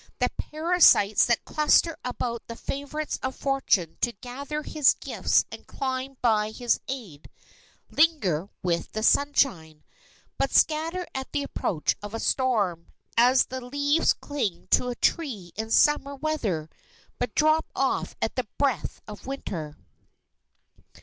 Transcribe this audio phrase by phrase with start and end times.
[0.17, 6.17] The parasites that cluster about the favorites of fortune to gather his gifts and climb
[6.23, 7.29] by his aid,
[7.91, 9.83] linger with the sunshine,
[10.39, 15.51] but scatter at the approach of a storm, as the leaves cling to a tree
[15.55, 16.67] in Summer weather,
[17.19, 19.77] but drop off at the breath of Winter.